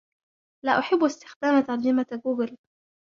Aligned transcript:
لا 0.65 0.79
أحب 0.79 1.03
استخدام 1.03 1.61
ترجمة 1.63 2.21
غوغل. 2.25 2.57